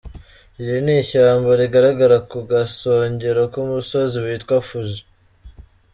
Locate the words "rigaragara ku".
1.61-2.37